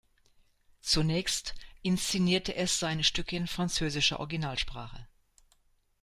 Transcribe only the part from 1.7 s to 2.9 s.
inszenierte es